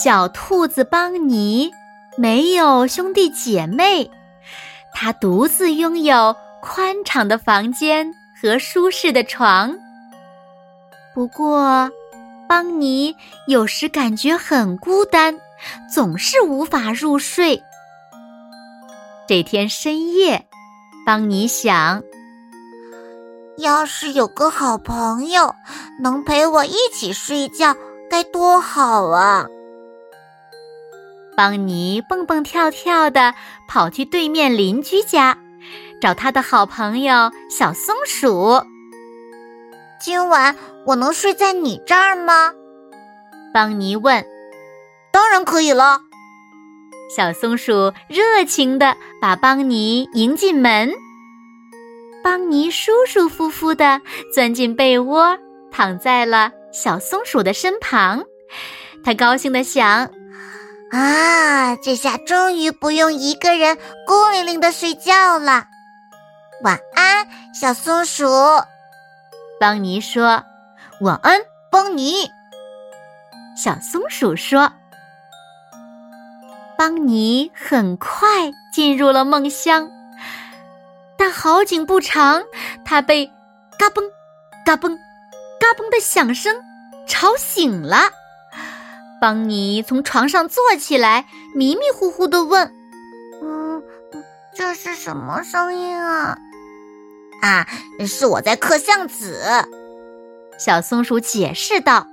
[0.00, 1.72] 小兔子邦尼
[2.16, 4.08] 没有兄弟姐妹，
[4.94, 8.08] 他独自拥有宽敞的房间
[8.40, 9.76] 和舒适的床。
[11.12, 11.90] 不过，
[12.48, 13.12] 邦尼
[13.48, 15.36] 有时感觉很孤单，
[15.92, 17.60] 总是无法入睡。
[19.26, 20.46] 这天深夜，
[21.04, 22.00] 邦尼想：
[23.56, 25.52] 要是有个好朋友
[26.00, 27.74] 能陪我一起睡觉，
[28.08, 29.44] 该多好啊！
[31.38, 33.32] 邦尼蹦蹦跳跳的
[33.68, 35.38] 跑去对面邻居家，
[36.00, 38.60] 找他的好朋友小松鼠。
[40.00, 42.52] 今晚我能睡在你这儿吗？
[43.54, 44.26] 邦尼问。
[45.12, 46.00] 当然可以了。
[47.16, 50.92] 小松鼠热情的把邦尼迎进门。
[52.20, 54.00] 邦尼舒舒服服的
[54.34, 55.38] 钻进被窝，
[55.70, 58.24] 躺在了小松鼠的身旁。
[59.04, 60.10] 他高兴的想。
[60.90, 65.66] 啊，这下终于不用一个人孤零零的睡觉了。
[66.62, 68.26] 晚安，小松鼠。
[69.60, 70.44] 邦尼说
[71.02, 72.30] ：“晚安，邦尼。”
[73.56, 74.72] 小松鼠说
[76.78, 78.18] ：“邦尼很快
[78.72, 79.90] 进入了梦乡，
[81.18, 82.42] 但好景不长，
[82.84, 83.26] 他被
[83.78, 84.02] 嘎嘣、
[84.64, 84.96] 嘎嘣、
[85.60, 86.56] 嘎嘣的响声
[87.06, 88.10] 吵醒了。”
[89.20, 92.72] 邦尼从床上坐起来，迷迷糊糊的问
[93.42, 93.82] ：“嗯，
[94.54, 96.38] 这是什么声音啊
[97.42, 97.66] ？”“啊，
[98.06, 99.42] 是我在刻橡子。”
[100.56, 102.06] 小松鼠解释道，“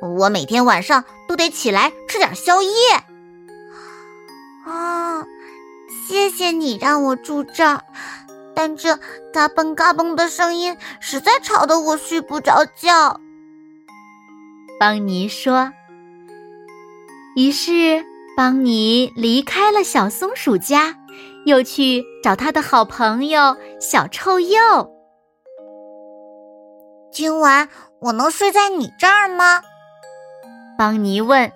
[0.00, 2.70] 我每天晚上都得起来吃点宵夜。
[4.64, 5.24] ”“啊，
[6.06, 7.82] 谢谢你让我住这儿，
[8.54, 8.96] 但这
[9.32, 13.20] 嘎嘣嘎嘣的声音实在吵得我睡不着觉。”
[14.78, 15.72] 邦尼说。
[17.36, 18.04] 于是，
[18.36, 20.94] 邦尼离开了小松鼠家，
[21.46, 24.88] 又去找他的好朋友小臭鼬。
[27.12, 27.68] 今晚
[28.00, 29.62] 我能睡在你这儿吗？
[30.78, 31.50] 邦尼问。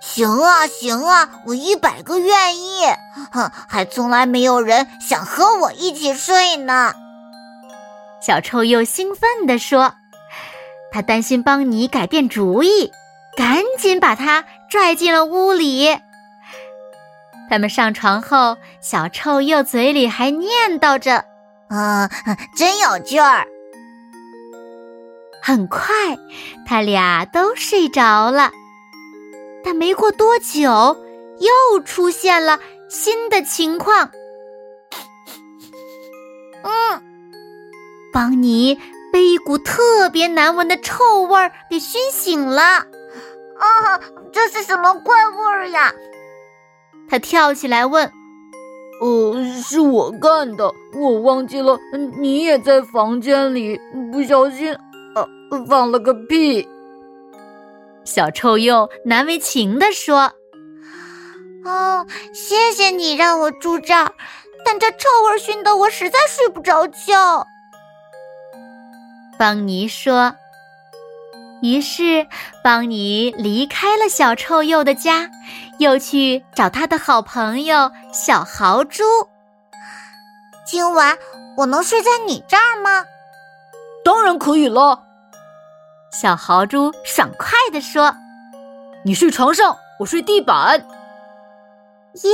[0.00, 2.84] 行啊，行啊，我一百个愿意。
[3.30, 6.94] 哼，还从来没有人想和我一起睡呢。
[8.22, 9.92] 小臭鼬兴奋地说。
[10.90, 12.90] 他担心邦尼改变主意。
[13.36, 14.44] 赶紧把他
[14.74, 15.96] 拽进了屋里。
[17.48, 21.24] 他们上床后，小臭鼬嘴里还念叨着
[21.70, 22.10] ：“啊，
[22.56, 23.46] 真有劲儿。”
[25.40, 25.84] 很快，
[26.66, 28.50] 他俩都睡着了。
[29.62, 30.96] 但没过多久，
[31.38, 32.58] 又出现了
[32.88, 34.10] 新的情况。
[36.64, 37.00] 嗯，
[38.12, 38.76] 邦尼
[39.12, 42.84] 被一股特别难闻的臭味儿给熏醒了。
[43.58, 44.00] 啊，
[44.32, 45.92] 这是什么怪味儿呀？
[47.08, 48.10] 他跳起来问
[49.00, 51.78] ：“呃，是我干的，我忘记了，
[52.18, 53.78] 你也在房间里，
[54.10, 54.74] 不小心，
[55.14, 55.28] 呃，
[55.66, 56.66] 放了个屁。”
[58.04, 60.32] 小臭鼬难为情地说
[61.64, 64.12] ：“哦，谢谢你让我住这儿，
[64.64, 67.46] 但这臭味熏得我实在睡不着觉。”
[69.38, 70.34] 邦尼说。
[71.64, 72.26] 于是，
[72.62, 75.30] 邦尼离开了小臭鼬的家，
[75.78, 79.02] 又去找他的好朋友小豪猪。
[80.66, 81.16] 今晚
[81.56, 83.06] 我能睡在你这儿吗？
[84.04, 85.04] 当然可以了。
[86.12, 88.14] 小豪猪爽快地说
[89.02, 90.86] ：“你睡床上，我睡地板。”
[92.24, 92.30] 耶！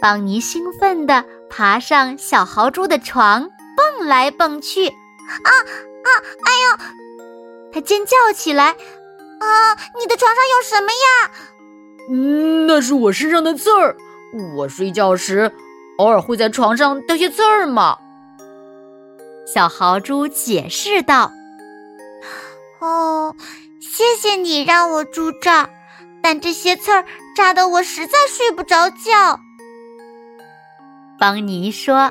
[0.00, 4.86] 邦尼兴奋地爬上小豪猪的床，蹦来蹦去。
[4.86, 6.08] 啊啊！
[6.46, 7.00] 哎呦！
[7.72, 8.70] 他尖叫起来
[9.40, 11.30] ：“啊，你的床上有什么呀
[12.10, 13.96] ？”“嗯，那是我身上的刺儿。
[14.56, 15.52] 我睡觉时
[15.98, 17.96] 偶尔会在床上掉些刺儿嘛。”
[19.46, 21.32] 小豪猪解释道。
[22.80, 23.34] “哦，
[23.80, 25.68] 谢谢你让我住这儿，
[26.22, 27.04] 但这些刺儿
[27.36, 29.40] 扎得我实在睡不着觉。”
[31.18, 32.10] 邦尼说。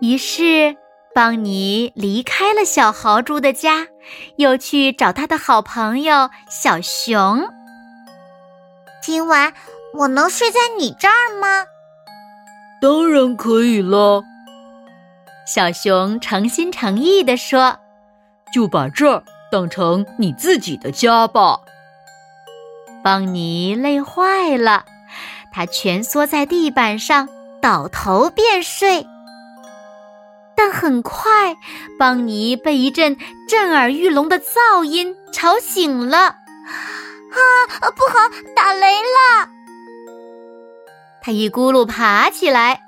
[0.00, 0.76] 于是。
[1.18, 3.88] 邦尼离开了小豪猪的家，
[4.36, 7.44] 又去找他的好朋友小熊。
[9.02, 9.52] 今晚
[9.94, 11.64] 我能睡在你这儿吗？
[12.80, 14.22] 当然可以了。
[15.44, 17.76] 小熊诚心诚意地说
[18.54, 21.58] ：“就把这儿当成你自己的家吧。”
[23.02, 24.84] 邦尼累坏了，
[25.52, 27.28] 他蜷缩在地板上，
[27.60, 29.04] 倒头便睡。
[30.58, 31.56] 但很快，
[31.96, 33.16] 邦尼被一阵
[33.46, 36.18] 震耳欲聋的噪音吵醒了。
[36.18, 36.34] 啊，
[37.94, 39.48] 不好，打雷了！
[41.22, 42.80] 他一咕噜爬起来，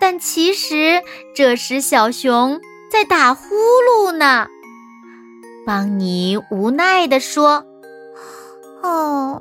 [0.00, 1.00] 但其实
[1.36, 2.60] 这时小熊
[2.90, 4.48] 在打呼噜呢。
[5.64, 7.64] 邦尼无奈地说
[8.82, 9.40] ：“哦，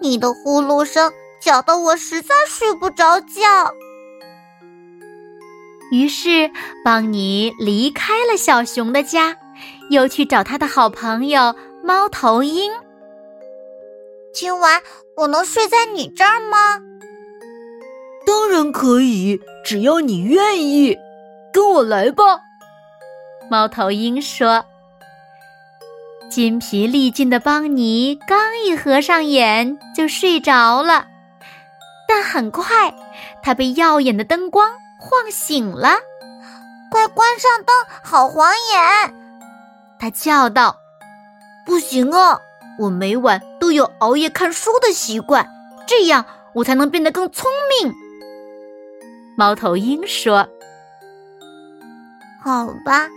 [0.00, 1.12] 你的呼噜声
[1.42, 3.74] 搅得我实在睡不着觉。”
[5.92, 6.50] 于是，
[6.82, 9.36] 邦尼离开了小熊的家，
[9.90, 11.54] 又去找他的好朋友
[11.84, 12.72] 猫头鹰。
[14.32, 14.80] 今晚
[15.18, 16.80] 我能睡在你这儿吗？
[18.26, 20.96] 当然可以，只要你愿意。
[21.52, 22.40] 跟我来吧。
[23.50, 24.64] 猫头鹰说。
[26.30, 31.06] 筋疲力尽的邦尼刚一合上眼，就睡着了。
[32.08, 32.94] 但很快，
[33.42, 34.72] 他被耀眼的灯光。
[35.02, 35.98] 晃醒了，
[36.88, 39.14] 快关上灯，好晃眼！
[39.98, 40.76] 他叫道
[41.66, 42.40] ：“不行啊，
[42.78, 45.48] 我每晚都有熬夜看书的习惯，
[45.88, 47.50] 这样我才能变得更聪
[47.82, 47.92] 明。”
[49.36, 50.48] 猫头鹰说
[52.40, 53.08] ：“好吧，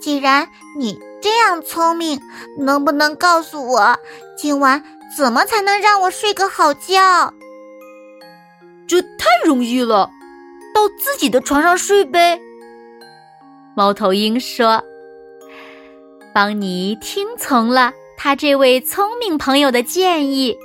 [0.00, 0.46] 既然
[0.78, 2.20] 你这样聪明，
[2.56, 3.98] 能不能告诉我，
[4.36, 4.84] 今晚
[5.16, 7.34] 怎么才能让我睡个好觉？”
[8.86, 10.08] 这太容易了。
[10.74, 12.40] 到自己的床上睡呗。
[13.74, 14.82] 猫头鹰说
[16.34, 20.56] ：“邦尼听从了他这位聪明朋友的建议，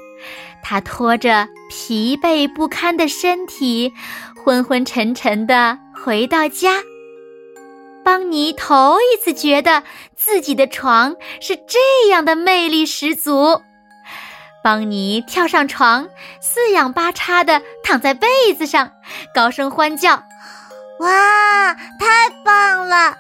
[0.64, 3.94] 他拖着疲惫不堪的身体，
[4.44, 6.82] 昏昏沉沉的回到家。
[8.04, 9.84] 邦尼头一次觉得
[10.16, 13.62] 自己的床是这样的魅力十足。
[14.64, 16.10] 邦尼跳上床，
[16.42, 18.28] 四仰八叉的躺在被
[18.58, 18.92] 子上。”
[19.34, 20.24] 高声欢叫
[21.00, 23.16] ：“哇，太棒了！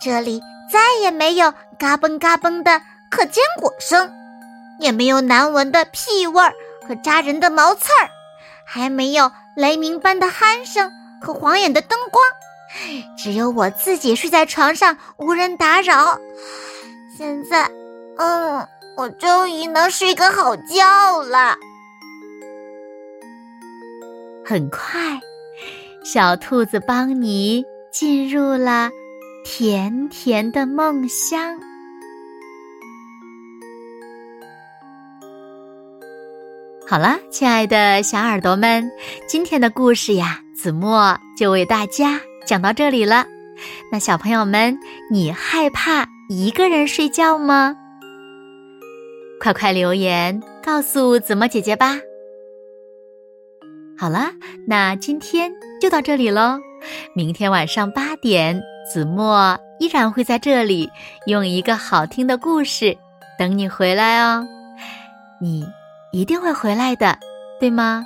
[0.00, 2.80] 这里再也没有嘎嘣嘎嘣的
[3.10, 4.12] 可坚果声，
[4.78, 6.52] 也没有难闻的屁味儿
[6.86, 8.10] 和扎人的毛刺儿，
[8.64, 12.22] 还没有雷鸣般的鼾声和晃眼的灯光。
[13.16, 16.18] 只有我自己睡在床上，无人打扰。
[17.16, 17.68] 现在，
[18.18, 18.68] 嗯，
[18.98, 21.56] 我终于能睡个好觉了。”
[24.44, 25.20] 很快，
[26.04, 28.90] 小兔子邦尼进入了
[29.44, 31.56] 甜甜的梦乡。
[36.88, 38.90] 好了，亲爱的小耳朵们，
[39.28, 43.26] 今天的故事呀，子墨就为大家讲到这里了。
[43.92, 44.76] 那小朋友们，
[45.08, 47.76] 你害怕一个人睡觉吗？
[49.40, 51.96] 快快留言告诉子墨姐姐吧。
[53.96, 54.30] 好了，
[54.66, 56.58] 那今天就到这里喽。
[57.14, 58.60] 明天晚上八点，
[58.92, 60.90] 子墨依然会在这里，
[61.26, 62.96] 用一个好听的故事
[63.38, 64.46] 等你回来哦。
[65.40, 65.64] 你
[66.12, 67.18] 一定会回来的，
[67.60, 68.04] 对吗？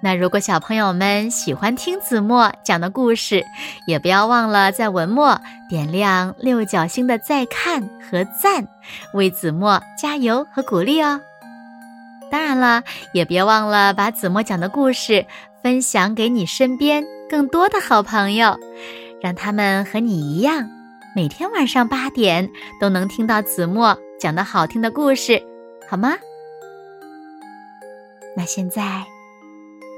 [0.00, 3.44] 那如果小朋友们喜欢听子墨讲的故事，
[3.86, 8.68] 也不要忘了在文末点亮六角星的再看和赞，
[9.12, 11.20] 为子墨加油和鼓励哦。
[12.30, 15.26] 当然了，也别忘了把子墨讲的故事
[15.62, 18.56] 分享给你身边更多的好朋友，
[19.20, 20.70] 让他们和你一样，
[21.16, 22.48] 每天晚上八点
[22.80, 25.42] 都能听到子墨讲的好听的故事，
[25.88, 26.14] 好吗？
[28.36, 29.04] 那现在